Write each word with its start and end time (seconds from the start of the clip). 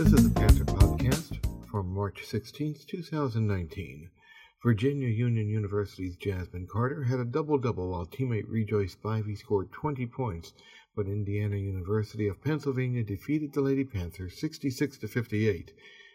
This 0.00 0.14
is 0.14 0.32
the 0.32 0.40
Panther 0.40 0.64
Podcast 0.64 1.44
for 1.70 1.82
March 1.82 2.22
16th, 2.24 2.86
2019. 2.86 4.08
Virginia 4.62 5.08
Union 5.08 5.50
University's 5.50 6.16
Jasmine 6.16 6.66
Carter 6.72 7.04
had 7.04 7.20
a 7.20 7.24
double 7.26 7.58
double 7.58 7.90
while 7.90 8.06
teammate 8.06 8.48
Rejoice 8.48 8.96
Spivey 8.96 9.36
scored 9.36 9.70
20 9.72 10.06
points, 10.06 10.54
but 10.96 11.04
Indiana 11.04 11.56
University 11.56 12.26
of 12.28 12.42
Pennsylvania 12.42 13.04
defeated 13.04 13.52
the 13.52 13.60
Lady 13.60 13.84
Panthers 13.84 14.40
66 14.40 14.96
to 14.96 15.06
58 15.06 15.74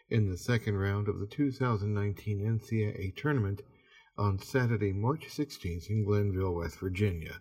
in 0.09 0.31
the 0.31 0.38
second 0.38 0.77
round 0.77 1.07
of 1.07 1.20
the 1.20 1.27
2019 1.27 2.39
NCAA 2.39 3.15
tournament 3.15 3.61
on 4.17 4.39
Saturday, 4.39 4.93
March 4.93 5.27
16th 5.27 5.91
in 5.91 6.04
Glenville, 6.04 6.55
West 6.55 6.79
Virginia. 6.79 7.39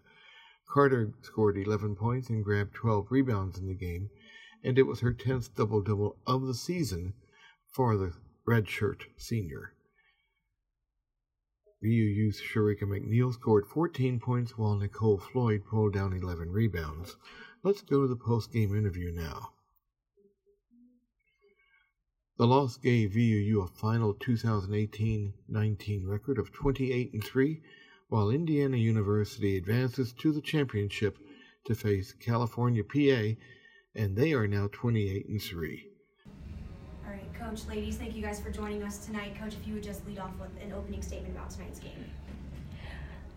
Carter 0.68 1.14
scored 1.22 1.56
11 1.56 1.96
points 1.96 2.28
and 2.28 2.44
grabbed 2.44 2.74
12 2.74 3.06
rebounds 3.10 3.56
in 3.56 3.66
the 3.66 3.74
game, 3.74 4.10
and 4.64 4.78
it 4.78 4.84
was 4.84 5.00
her 5.00 5.12
10th 5.12 5.54
double 5.54 5.82
double 5.82 6.16
of 6.26 6.46
the 6.46 6.54
season 6.54 7.12
for 7.70 7.96
the 7.96 8.12
redshirt 8.48 9.02
senior. 9.18 9.74
VUU's 11.84 12.40
Sharika 12.40 12.84
McNeil 12.84 13.34
scored 13.34 13.66
14 13.66 14.18
points 14.18 14.56
while 14.56 14.74
Nicole 14.74 15.18
Floyd 15.18 15.64
pulled 15.66 15.92
down 15.92 16.14
11 16.14 16.50
rebounds. 16.50 17.16
Let's 17.62 17.82
go 17.82 18.00
to 18.00 18.08
the 18.08 18.16
post-game 18.16 18.74
interview 18.74 19.12
now. 19.12 19.50
The 22.38 22.46
loss 22.46 22.78
gave 22.78 23.10
VUU 23.10 23.62
a 23.62 23.66
final 23.66 24.14
2018-19 24.14 26.06
record 26.06 26.38
of 26.38 26.52
28 26.52 27.12
and 27.12 27.22
3, 27.22 27.62
while 28.08 28.30
Indiana 28.30 28.78
University 28.78 29.56
advances 29.58 30.14
to 30.14 30.32
the 30.32 30.40
championship 30.40 31.18
to 31.66 31.74
face 31.74 32.14
California 32.14 32.82
PA, 32.82 33.38
and 33.94 34.16
they 34.16 34.32
are 34.32 34.46
now 34.46 34.68
28 34.72 35.28
and 35.28 35.40
3. 35.40 35.86
All 37.04 37.12
right, 37.12 37.34
Coach, 37.34 37.66
ladies, 37.68 37.96
thank 37.96 38.16
you 38.16 38.22
guys 38.22 38.40
for 38.40 38.50
joining 38.50 38.82
us 38.82 38.98
tonight. 39.04 39.36
Coach, 39.38 39.54
if 39.54 39.66
you 39.66 39.74
would 39.74 39.82
just 39.82 40.06
lead 40.06 40.18
off 40.18 40.32
with 40.40 40.50
an 40.62 40.72
opening 40.72 41.02
statement 41.02 41.36
about 41.36 41.50
tonight's 41.50 41.80
game. 41.80 42.10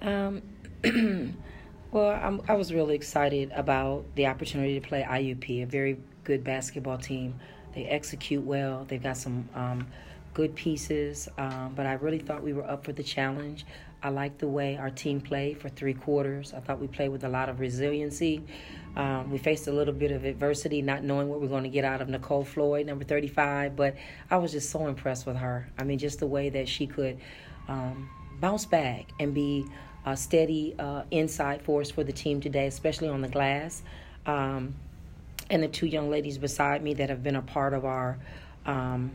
Um, 0.02 1.36
well, 1.92 2.10
I'm, 2.10 2.42
i 2.48 2.54
was 2.54 2.74
really 2.74 2.96
excited 2.96 3.52
about 3.56 4.06
the 4.16 4.28
opportunity 4.28 4.80
to 4.80 4.88
play 4.88 5.04
IUP, 5.04 5.64
a 5.64 5.66
very 5.66 6.00
good 6.24 6.44
basketball 6.44 6.98
team. 6.98 7.36
They 7.74 7.86
execute 7.86 8.44
well. 8.44 8.86
They've 8.88 9.02
got 9.02 9.18
some 9.18 9.48
um, 9.54 9.88
good 10.34 10.56
pieces, 10.56 11.30
um, 11.38 11.74
but 11.76 11.86
I 11.86 11.94
really 11.94 12.20
thought 12.20 12.42
we 12.42 12.54
were 12.54 12.68
up 12.70 12.84
for 12.84 12.94
the 12.94 13.04
challenge. 13.04 13.66
I 14.04 14.10
liked 14.10 14.40
the 14.40 14.48
way 14.48 14.78
our 14.78 14.90
team 14.90 15.20
played 15.20 15.60
for 15.60 15.70
three 15.70 15.94
quarters. 15.94 16.54
I 16.56 16.60
thought 16.60 16.80
we 16.80 16.88
played 16.88 17.10
with 17.10 17.24
a 17.24 17.30
lot 17.30 17.50
of 17.50 17.60
resiliency. 17.60 18.44
Um, 18.96 19.30
we 19.32 19.38
faced 19.38 19.68
a 19.68 19.72
little 19.72 19.94
bit 19.94 20.12
of 20.12 20.26
adversity, 20.26 20.82
not 20.82 21.04
knowing 21.04 21.30
what 21.30 21.40
we 21.40 21.48
are 21.48 21.50
going 21.50 21.64
to 21.64 21.70
get 21.70 21.84
out 21.84 22.02
of 22.02 22.10
Nicole 22.10 22.44
Floyd, 22.44 22.86
number 22.86 23.04
35, 23.04 23.76
but 23.76 23.96
I 24.30 24.38
was 24.38 24.52
just 24.52 24.70
so 24.70 24.88
impressed 24.88 25.26
with 25.26 25.38
her. 25.38 25.68
I 25.78 25.84
mean, 25.84 26.00
just 26.00 26.20
the 26.20 26.28
way 26.28 26.50
that 26.50 26.68
she 26.68 26.88
could 26.88 27.20
um, 27.68 28.10
bounce 28.40 28.66
back 28.66 29.10
and 29.20 29.34
be 29.34 29.66
a 30.06 30.16
steady 30.16 30.76
uh, 30.80 31.04
inside 31.12 31.62
force 31.62 31.92
for 31.92 32.04
the 32.04 32.14
team 32.14 32.40
today, 32.40 32.68
especially 32.68 33.10
on 33.10 33.22
the 33.22 33.28
glass. 33.28 33.84
Um, 34.26 34.76
and 35.50 35.64
the 35.64 35.68
two 35.68 35.88
young 35.88 36.10
ladies 36.10 36.38
beside 36.38 36.84
me 36.84 36.94
that 36.96 37.10
have 37.10 37.24
been 37.24 37.36
a 37.36 37.42
part 37.42 37.74
of 37.74 37.86
our 37.86 38.18
um, 38.66 39.12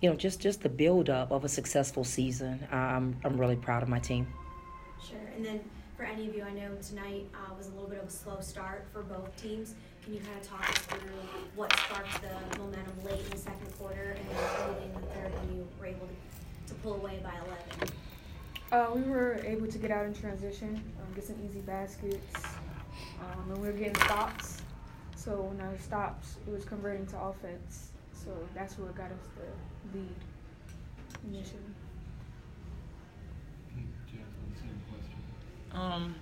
you 0.00 0.08
know, 0.08 0.16
just 0.16 0.40
just 0.40 0.62
the 0.62 0.68
build 0.68 1.10
up 1.10 1.30
of 1.30 1.44
a 1.44 1.48
successful 1.48 2.04
season. 2.04 2.66
I'm 2.70 3.16
I'm 3.24 3.36
really 3.36 3.56
proud 3.56 3.82
of 3.82 3.88
my 3.88 3.98
team. 3.98 4.26
Sure. 5.06 5.18
And 5.34 5.44
then 5.44 5.60
for 5.96 6.04
any 6.04 6.28
of 6.28 6.34
you, 6.36 6.44
I 6.44 6.52
know 6.52 6.70
tonight 6.76 7.26
uh, 7.34 7.52
was 7.56 7.66
a 7.66 7.70
little 7.70 7.88
bit 7.88 7.98
of 7.98 8.08
a 8.08 8.10
slow 8.10 8.40
start 8.40 8.86
for 8.92 9.02
both 9.02 9.34
teams. 9.40 9.74
Can 10.04 10.14
you 10.14 10.20
kind 10.20 10.38
of 10.40 10.46
talk 10.46 10.68
us 10.70 10.78
through 10.78 11.10
what 11.56 11.76
sparked 11.76 12.22
the 12.22 12.58
momentum 12.58 13.04
late 13.04 13.20
in 13.20 13.30
the 13.30 13.36
second 13.36 13.78
quarter 13.78 14.16
and 14.16 14.30
then 14.30 14.44
early 14.60 14.84
in 14.84 14.92
the 14.92 15.06
third 15.08 15.32
when 15.34 15.56
you 15.56 15.68
were 15.78 15.86
able 15.86 16.06
to, 16.06 16.72
to 16.72 16.74
pull 16.80 16.94
away 16.94 17.20
by 17.22 17.32
11? 17.80 17.94
Uh, 18.70 18.94
we 18.94 19.02
were 19.02 19.40
able 19.44 19.66
to 19.66 19.78
get 19.78 19.90
out 19.90 20.06
in 20.06 20.14
transition, 20.14 20.80
um, 21.00 21.14
get 21.14 21.24
some 21.24 21.36
easy 21.44 21.60
baskets, 21.60 22.44
um, 23.20 23.50
and 23.50 23.58
we 23.58 23.66
were 23.66 23.74
getting 23.74 23.94
stops. 23.96 24.62
So 25.16 25.42
when 25.42 25.60
our 25.60 25.76
stops, 25.78 26.36
it 26.46 26.50
was 26.50 26.64
converting 26.64 27.06
to 27.06 27.18
offense. 27.18 27.90
So 28.24 28.30
that's 28.54 28.78
what 28.78 28.94
got 28.96 29.10
us 29.12 29.18
the 29.36 29.98
lead 29.98 30.08
initially. 31.26 31.60
Um, 35.72 36.14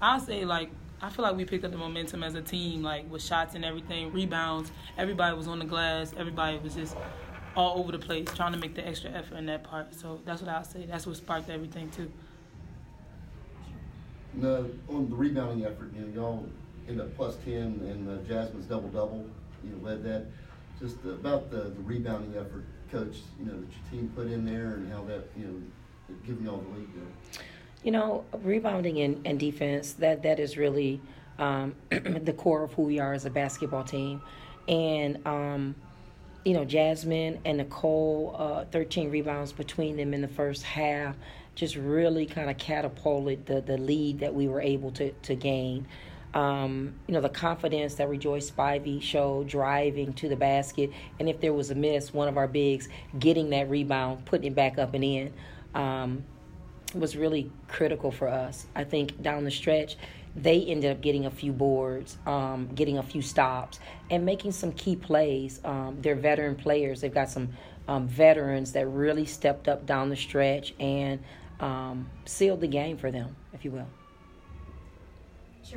I'll 0.00 0.20
say 0.20 0.44
like 0.44 0.70
I 1.02 1.08
feel 1.08 1.24
like 1.24 1.36
we 1.36 1.44
picked 1.44 1.64
up 1.64 1.70
the 1.70 1.78
momentum 1.78 2.22
as 2.22 2.34
a 2.34 2.42
team, 2.42 2.82
like 2.82 3.10
with 3.10 3.22
shots 3.22 3.54
and 3.54 3.64
everything, 3.64 4.12
rebounds. 4.12 4.70
Everybody 4.98 5.34
was 5.34 5.48
on 5.48 5.58
the 5.58 5.64
glass. 5.64 6.12
Everybody 6.16 6.58
was 6.58 6.74
just 6.74 6.96
all 7.56 7.78
over 7.78 7.92
the 7.92 7.98
place, 7.98 8.28
trying 8.34 8.52
to 8.52 8.58
make 8.58 8.74
the 8.74 8.86
extra 8.86 9.10
effort 9.10 9.36
in 9.36 9.46
that 9.46 9.64
part. 9.64 9.94
So 9.94 10.20
that's 10.24 10.42
what 10.42 10.50
I'll 10.50 10.64
say. 10.64 10.86
That's 10.86 11.06
what 11.06 11.16
sparked 11.16 11.48
everything 11.48 11.90
too. 11.90 12.10
No, 14.34 14.70
on 14.88 15.10
the 15.10 15.16
rebounding 15.16 15.66
effort, 15.66 15.90
you 15.94 16.02
know, 16.02 16.14
y'all 16.14 16.46
end 16.88 17.00
up 17.00 17.16
plus 17.16 17.36
ten, 17.44 17.62
and 17.62 18.08
uh, 18.08 18.22
Jasmine's 18.28 18.66
double 18.66 18.88
double. 18.88 19.26
You 19.64 19.70
know, 19.70 19.84
led 19.84 20.04
that. 20.04 20.26
Just 20.80 20.96
about 21.04 21.50
the, 21.50 21.58
the 21.58 21.82
rebounding 21.82 22.38
effort 22.38 22.64
coach, 22.90 23.18
you 23.38 23.46
know, 23.46 23.52
that 23.52 23.68
your 23.70 23.90
team 23.90 24.12
put 24.16 24.26
in 24.26 24.44
there 24.44 24.74
and 24.74 24.90
how 24.90 25.04
that, 25.04 25.28
you 25.36 25.46
know, 25.46 26.16
giving 26.26 26.44
y'all 26.44 26.58
the 26.58 26.78
lead 26.78 26.88
there? 26.94 27.42
You 27.82 27.92
know, 27.92 28.24
rebounding 28.42 28.98
and, 29.00 29.26
and 29.26 29.38
defense, 29.38 29.92
that, 29.94 30.22
that 30.22 30.40
is 30.40 30.56
really 30.56 31.00
um, 31.38 31.74
the 31.90 32.34
core 32.36 32.62
of 32.64 32.72
who 32.74 32.82
we 32.82 32.98
are 32.98 33.12
as 33.12 33.26
a 33.26 33.30
basketball 33.30 33.84
team. 33.84 34.22
And, 34.68 35.26
um, 35.26 35.74
you 36.44 36.54
know, 36.54 36.64
Jasmine 36.64 37.40
and 37.44 37.58
Nicole, 37.58 38.34
uh, 38.38 38.64
13 38.66 39.10
rebounds 39.10 39.52
between 39.52 39.96
them 39.96 40.14
in 40.14 40.20
the 40.20 40.28
first 40.28 40.62
half, 40.62 41.16
just 41.54 41.76
really 41.76 42.26
kind 42.26 42.48
of 42.48 42.56
catapulted 42.56 43.44
the, 43.46 43.60
the 43.60 43.76
lead 43.76 44.20
that 44.20 44.34
we 44.34 44.48
were 44.48 44.60
able 44.60 44.90
to, 44.92 45.12
to 45.12 45.34
gain 45.34 45.86
um, 46.34 46.94
you 47.06 47.14
know, 47.14 47.20
the 47.20 47.28
confidence 47.28 47.94
that 47.96 48.08
Rejoice 48.08 48.50
Spivey 48.50 49.02
showed 49.02 49.48
driving 49.48 50.12
to 50.14 50.28
the 50.28 50.36
basket. 50.36 50.90
And 51.18 51.28
if 51.28 51.40
there 51.40 51.52
was 51.52 51.70
a 51.70 51.74
miss, 51.74 52.12
one 52.14 52.28
of 52.28 52.36
our 52.36 52.48
bigs 52.48 52.88
getting 53.18 53.50
that 53.50 53.68
rebound, 53.68 54.24
putting 54.24 54.52
it 54.52 54.54
back 54.54 54.78
up 54.78 54.94
and 54.94 55.02
in, 55.02 55.32
um, 55.74 56.24
was 56.94 57.16
really 57.16 57.50
critical 57.68 58.10
for 58.10 58.28
us. 58.28 58.66
I 58.74 58.84
think 58.84 59.20
down 59.22 59.44
the 59.44 59.50
stretch, 59.50 59.96
they 60.36 60.62
ended 60.62 60.92
up 60.92 61.00
getting 61.00 61.26
a 61.26 61.30
few 61.30 61.52
boards, 61.52 62.16
um, 62.26 62.68
getting 62.74 62.98
a 62.98 63.02
few 63.02 63.22
stops, 63.22 63.80
and 64.10 64.24
making 64.24 64.52
some 64.52 64.72
key 64.72 64.94
plays. 64.94 65.60
Um, 65.64 65.98
they're 66.00 66.14
veteran 66.14 66.54
players. 66.54 67.00
They've 67.00 67.12
got 67.12 67.28
some 67.28 67.48
um, 67.88 68.06
veterans 68.06 68.72
that 68.72 68.86
really 68.86 69.24
stepped 69.24 69.66
up 69.68 69.86
down 69.86 70.08
the 70.08 70.16
stretch 70.16 70.74
and 70.78 71.20
um, 71.58 72.08
sealed 72.24 72.60
the 72.60 72.68
game 72.68 72.96
for 72.96 73.10
them, 73.10 73.34
if 73.52 73.64
you 73.64 73.72
will. 73.72 73.88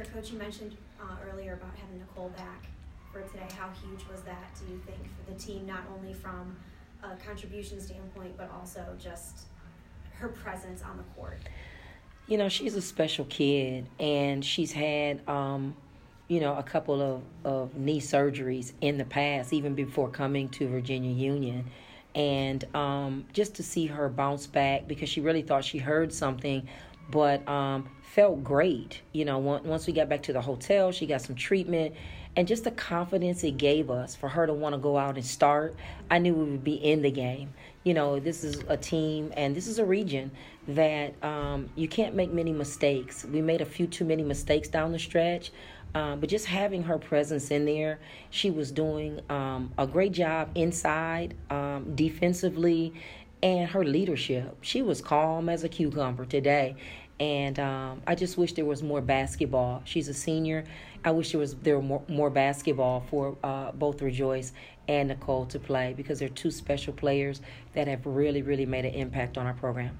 Coach, 0.01 0.31
you 0.31 0.39
mentioned 0.39 0.75
uh, 0.99 1.15
earlier 1.31 1.53
about 1.53 1.75
having 1.75 1.99
Nicole 1.99 2.29
back 2.29 2.65
for 3.11 3.21
today. 3.21 3.45
How 3.55 3.69
huge 3.85 4.07
was 4.11 4.21
that, 4.23 4.49
do 4.59 4.71
you 4.71 4.81
think, 4.87 4.97
for 4.97 5.31
the 5.31 5.37
team, 5.37 5.67
not 5.67 5.81
only 5.95 6.13
from 6.13 6.57
a 7.03 7.15
contribution 7.23 7.79
standpoint, 7.79 8.35
but 8.35 8.51
also 8.51 8.83
just 8.99 9.45
her 10.13 10.29
presence 10.29 10.81
on 10.81 10.97
the 10.97 11.03
court? 11.15 11.37
You 12.27 12.37
know, 12.37 12.49
she's 12.49 12.75
a 12.75 12.81
special 12.81 13.25
kid, 13.25 13.87
and 13.99 14.43
she's 14.43 14.71
had, 14.71 15.27
um, 15.29 15.75
you 16.27 16.39
know, 16.39 16.55
a 16.55 16.63
couple 16.63 16.99
of, 17.01 17.21
of 17.43 17.75
knee 17.75 18.01
surgeries 18.01 18.71
in 18.81 18.97
the 18.97 19.05
past, 19.05 19.53
even 19.53 19.75
before 19.75 20.09
coming 20.09 20.49
to 20.49 20.67
Virginia 20.67 21.11
Union. 21.11 21.65
And 22.15 22.63
um, 22.75 23.25
just 23.33 23.55
to 23.55 23.63
see 23.63 23.85
her 23.87 24.09
bounce 24.09 24.47
back 24.47 24.87
because 24.87 25.09
she 25.09 25.21
really 25.21 25.41
thought 25.43 25.65
she 25.65 25.77
heard 25.77 26.11
something, 26.11 26.67
but 27.11 27.47
um, 27.47 27.89
felt 28.13 28.43
great. 28.43 29.01
You 29.11 29.25
know, 29.25 29.39
once 29.39 29.87
we 29.87 29.93
got 29.93 30.07
back 30.07 30.21
to 30.23 30.33
the 30.33 30.41
hotel, 30.41 30.91
she 30.91 31.07
got 31.07 31.21
some 31.21 31.35
treatment 31.35 31.95
and 32.35 32.47
just 32.47 32.63
the 32.63 32.71
confidence 32.71 33.43
it 33.43 33.57
gave 33.57 33.89
us 33.89 34.15
for 34.15 34.29
her 34.29 34.45
to 34.45 34.53
want 34.53 34.73
to 34.73 34.79
go 34.79 34.97
out 34.97 35.15
and 35.15 35.25
start. 35.25 35.75
I 36.11 36.19
knew 36.19 36.35
we 36.35 36.51
would 36.51 36.63
be 36.63 36.75
in 36.75 37.01
the 37.01 37.09
game. 37.09 37.53
You 37.83 37.95
know, 37.95 38.19
this 38.19 38.43
is 38.43 38.63
a 38.67 38.77
team 38.77 39.33
and 39.35 39.55
this 39.55 39.67
is 39.67 39.79
a 39.79 39.85
region 39.85 40.29
that 40.67 41.21
um, 41.23 41.69
you 41.75 41.87
can't 41.87 42.13
make 42.13 42.31
many 42.31 42.51
mistakes. 42.51 43.25
We 43.25 43.41
made 43.41 43.61
a 43.61 43.65
few 43.65 43.87
too 43.87 44.05
many 44.05 44.23
mistakes 44.23 44.67
down 44.67 44.91
the 44.91 44.99
stretch. 44.99 45.51
Um, 45.95 46.19
but 46.19 46.29
just 46.29 46.45
having 46.45 46.83
her 46.83 46.97
presence 46.97 47.51
in 47.51 47.65
there, 47.65 47.99
she 48.29 48.51
was 48.51 48.71
doing 48.71 49.21
um, 49.29 49.71
a 49.77 49.85
great 49.85 50.11
job 50.11 50.49
inside, 50.55 51.35
um, 51.49 51.95
defensively, 51.95 52.93
and 53.43 53.69
her 53.69 53.83
leadership. 53.83 54.57
She 54.61 54.81
was 54.81 55.01
calm 55.01 55.49
as 55.49 55.65
a 55.65 55.69
cucumber 55.69 56.25
today. 56.25 56.77
And 57.19 57.59
um, 57.59 58.01
I 58.07 58.15
just 58.15 58.37
wish 58.37 58.53
there 58.53 58.65
was 58.65 58.81
more 58.81 59.01
basketball. 59.01 59.81
She's 59.85 60.07
a 60.07 60.13
senior. 60.13 60.63
I 61.05 61.11
wish 61.11 61.31
there 61.31 61.39
was 61.39 61.55
there 61.55 61.75
were 61.75 61.83
more, 61.83 62.01
more 62.07 62.29
basketball 62.29 63.01
for 63.09 63.37
uh, 63.43 63.71
both 63.71 64.01
Rejoice 64.01 64.51
and 64.87 65.09
Nicole 65.09 65.45
to 65.47 65.59
play 65.59 65.93
because 65.95 66.19
they're 66.19 66.29
two 66.29 66.51
special 66.51 66.93
players 66.93 67.41
that 67.73 67.87
have 67.87 68.05
really, 68.05 68.41
really 68.41 68.65
made 68.65 68.85
an 68.85 68.93
impact 68.93 69.37
on 69.37 69.45
our 69.45 69.53
program. 69.53 69.97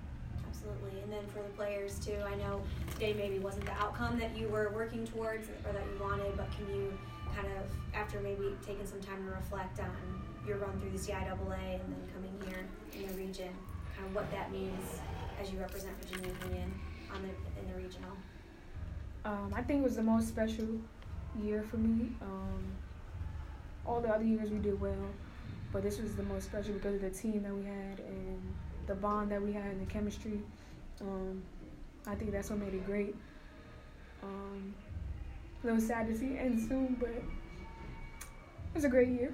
Absolutely. 0.50 1.02
And 1.02 1.12
then 1.12 1.26
for 1.28 1.44
the 1.44 1.56
players 1.56 2.00
too, 2.00 2.18
I 2.26 2.36
know 2.36 2.62
today 2.94 3.14
maybe 3.14 3.40
wasn't 3.40 3.66
the 3.66 3.74
outcome 3.74 4.20
that 4.20 4.36
you 4.38 4.48
were 4.48 4.72
working 4.76 5.06
towards 5.06 5.48
or 5.66 5.72
that 5.72 5.84
you 5.94 6.04
wanted, 6.04 6.36
but 6.36 6.50
can 6.52 6.68
you 6.76 6.98
kind 7.36 7.48
of, 7.48 7.64
after 7.94 8.20
maybe 8.20 8.56
taking 8.66 8.86
some 8.86 9.02
time 9.02 9.26
to 9.26 9.32
reflect 9.32 9.80
on 9.80 9.92
your 10.48 10.58
run 10.58 10.80
through 10.80 10.92
the 10.92 10.98
CIAA 10.98 11.80
and 11.80 11.94
then 11.94 12.04
coming 12.14 12.34
here 12.48 12.66
in 12.94 13.08
the 13.08 13.14
region, 13.14 13.50
kind 13.96 14.08
of 14.08 14.16
what 14.16 14.30
that 14.32 14.52
means 14.52 15.00
as 15.42 15.52
you 15.52 15.60
represent 15.60 15.94
Virginia 16.04 16.34
Union 16.48 16.72
on 17.14 17.22
the, 17.22 17.62
in 17.62 17.68
the 17.68 17.82
regional? 17.82 18.12
Um, 19.26 19.54
I 19.56 19.62
think 19.62 19.82
it 19.82 19.84
was 19.84 19.96
the 19.96 20.04
most 20.04 20.28
special 20.28 20.68
year 21.42 21.64
for 21.70 21.78
me. 21.78 22.10
Um, 22.22 22.64
all 23.86 24.02
the 24.02 24.10
other 24.10 24.24
years 24.24 24.50
we 24.50 24.60
did 24.60 24.80
well, 24.80 25.10
but 25.72 25.84
this 25.84 26.00
was 26.00 26.16
the 26.16 26.24
most 26.24 26.46
special 26.46 26.74
because 26.74 26.96
of 26.96 27.02
the 27.02 27.10
team 27.10 27.44
that 27.44 27.54
we 27.54 27.66
had 27.66 28.00
and 28.00 28.54
the 28.88 28.96
bond 28.96 29.32
that 29.32 29.42
we 29.42 29.54
had 29.54 29.66
and 29.66 29.82
the 29.82 29.92
chemistry. 29.92 30.40
Um, 31.02 31.42
I 32.08 32.16
think 32.16 32.32
that's 32.32 32.50
what 32.50 32.60
made 32.60 32.74
it 32.74 32.86
great. 32.86 33.16
Um, 34.22 34.74
a 35.64 35.68
little 35.68 35.82
sad 35.82 36.08
to 36.08 36.18
see 36.18 36.34
it 36.34 36.40
end 36.40 36.60
soon, 36.68 36.98
but 37.00 37.10
it 37.10 37.24
was 38.74 38.84
a 38.84 38.90
great 38.90 39.10
year. 39.10 39.34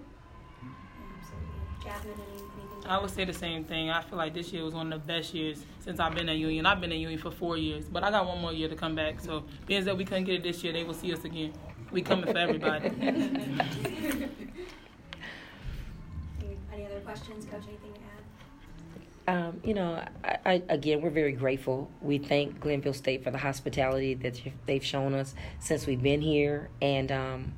Absolutely. 1.19 1.58
Jasmine, 1.83 2.13
any, 2.13 2.41
anything? 2.41 2.81
to 2.81 2.91
I 2.91 2.99
would 2.99 3.09
say 3.09 3.25
the 3.25 3.33
same 3.33 3.63
thing. 3.63 3.89
I 3.89 4.01
feel 4.01 4.17
like 4.17 4.33
this 4.33 4.51
year 4.51 4.63
was 4.63 4.73
one 4.73 4.91
of 4.91 5.01
the 5.01 5.13
best 5.13 5.33
years 5.33 5.63
since 5.79 5.99
I've 5.99 6.15
been 6.15 6.29
at 6.29 6.37
Union. 6.37 6.65
I've 6.65 6.81
been 6.81 6.91
at 6.91 6.97
Union 6.97 7.19
for 7.19 7.31
four 7.31 7.57
years, 7.57 7.85
but 7.85 8.03
I 8.03 8.11
got 8.11 8.27
one 8.27 8.41
more 8.41 8.53
year 8.53 8.67
to 8.69 8.75
come 8.75 8.95
back. 8.95 9.19
So, 9.21 9.43
being 9.65 9.83
that 9.85 9.97
we 9.97 10.05
couldn't 10.05 10.25
get 10.25 10.35
it 10.35 10.43
this 10.43 10.63
year, 10.63 10.73
they 10.73 10.83
will 10.83 10.93
see 10.93 11.13
us 11.13 11.23
again. 11.23 11.53
We 11.91 12.01
coming 12.01 12.31
for 12.31 12.37
everybody. 12.37 12.91
Any, 12.99 12.99
any 16.73 16.85
other 16.85 16.99
questions, 17.03 17.45
Coach? 17.45 17.63
Anything 17.67 17.93
to 17.93 17.99
add? 17.99 18.19
Um, 19.29 19.61
you 19.63 19.75
know, 19.75 20.03
I, 20.23 20.37
I, 20.45 20.63
again, 20.69 21.01
we're 21.01 21.11
very 21.11 21.33
grateful. 21.33 21.91
We 22.01 22.17
thank 22.17 22.59
Glenville 22.59 22.93
State 22.93 23.23
for 23.23 23.29
the 23.29 23.37
hospitality 23.37 24.15
that 24.15 24.41
they've 24.65 24.83
shown 24.83 25.13
us 25.13 25.35
since 25.59 25.85
we've 25.85 26.01
been 26.01 26.21
here, 26.21 26.69
and 26.81 27.11
um, 27.11 27.53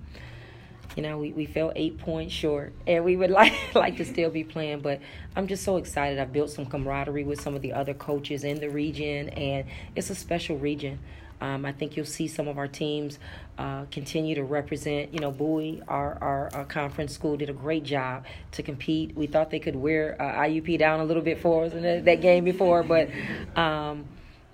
you 0.96 1.04
know, 1.04 1.18
we, 1.18 1.32
we 1.32 1.46
fell 1.46 1.72
eight 1.76 1.98
points 1.98 2.34
short, 2.34 2.74
and 2.86 3.04
we 3.04 3.16
would 3.16 3.32
like 3.42 3.54
like 3.76 3.98
to 3.98 4.06
still 4.06 4.30
be 4.30 4.44
playing. 4.44 4.80
But 4.80 5.00
I'm 5.36 5.48
just 5.48 5.64
so 5.64 5.78
excited. 5.78 6.20
I've 6.20 6.34
built 6.34 6.50
some 6.50 6.66
camaraderie 6.66 7.24
with 7.24 7.42
some 7.42 7.56
of 7.56 7.62
the 7.62 7.74
other 7.74 7.94
coaches 7.94 8.44
in 8.44 8.60
the 8.60 8.70
region, 8.70 9.30
and 9.30 9.66
it's 9.96 10.10
a 10.10 10.16
special 10.16 10.58
region. 10.58 11.00
Um, 11.42 11.66
I 11.66 11.72
think 11.72 11.98
you'll 11.98 12.06
see 12.06 12.28
some 12.28 12.48
of 12.48 12.60
our 12.60 12.68
teams 12.68 13.18
uh, 13.58 13.86
continue 13.90 14.36
to 14.36 14.44
represent. 14.44 15.12
You 15.12 15.20
know, 15.20 15.32
Bowie, 15.32 15.82
our, 15.88 16.18
our, 16.22 16.50
our 16.54 16.66
conference 16.66 17.14
school, 17.14 17.36
did 17.36 17.50
a 17.50 17.54
great 17.54 17.84
job 17.84 18.26
to 18.52 18.64
compete. 18.64 19.16
We 19.16 19.26
thought 19.26 19.50
they 19.50 19.60
could 19.60 19.76
wear 19.76 20.16
uh, 20.22 20.44
IUP 20.44 20.78
down 20.78 21.00
a 21.00 21.04
little 21.04 21.24
bit 21.24 21.42
for 21.42 21.66
us 21.66 21.74
in 21.74 21.82
that, 21.82 22.06
that 22.06 22.22
game 22.22 22.44
before, 22.44 22.84
but 22.84 23.10
um, 23.56 24.06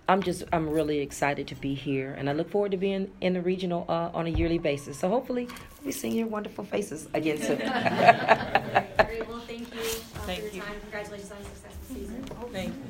I'm 0.09 0.24
just 0.24 0.44
I'm 0.54 0.69
really 0.69 1.00
excited 1.00 1.48
to 1.48 1.56
be 1.56 1.74
here, 1.74 2.13
and 2.18 2.30
I 2.30 2.33
look 2.33 2.50
forward 2.50 2.71
to 2.71 2.77
being 2.77 3.12
in 3.19 3.33
the 3.33 3.42
regional 3.42 3.86
uh, 3.89 4.09
on 4.13 4.25
a 4.25 4.30
yearly 4.30 4.57
basis. 4.57 4.98
So 4.98 5.09
hopefully, 5.09 5.45
we'll 5.45 5.86
be 5.88 5.92
seeing 5.92 6.15
your 6.15 6.27
wonderful 6.27 6.63
faces 6.63 7.09
again 7.13 7.42
soon. 7.42 7.57
Great. 7.57 9.27
Well, 9.27 9.39
thank 9.42 9.74
you 9.74 9.81
uh, 9.81 10.19
Thank 10.25 10.39
for 10.39 10.45
your 10.45 10.54
you. 10.54 10.62
time. 10.62 10.80
Congratulations 10.81 11.31
on 11.31 11.38
your 11.39 11.48
successful 11.48 11.95
season. 11.95 12.24
Thank 12.54 12.74
you. 12.74 12.83